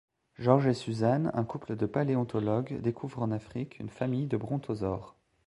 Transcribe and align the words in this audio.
Georges 0.39 0.65
et 0.65 0.73
Susan, 0.73 1.25
un 1.31 1.43
couple 1.43 1.75
de 1.75 1.85
paléontologues, 1.85 2.81
découvre 2.81 3.21
en 3.21 3.29
Afrique 3.29 3.77
une 3.77 3.91
famille 3.91 4.25
de 4.25 4.35
brontosaures. 4.35 5.15